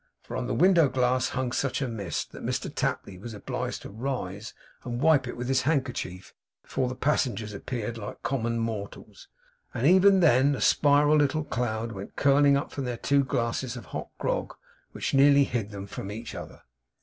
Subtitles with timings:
[0.23, 3.91] For on the window glass hung such a mist, that Mr Tapley was obliged to
[3.91, 9.27] rise and wipe it with his handkerchief, before the passengers appeared like common mortals.
[9.75, 13.85] And even then, a spiral little cloud went curling up from their two glasses of
[13.93, 14.55] hot grog,
[14.91, 16.63] which nearly hid them from each other.